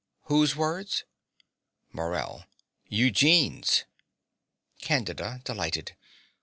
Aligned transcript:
Whose 0.23 0.55
words? 0.55 1.03
MORELL. 1.93 2.47
Eugene's. 2.87 3.83
CANDIDA 4.81 5.41
(delighted). 5.43 5.95